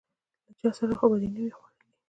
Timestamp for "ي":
1.49-1.51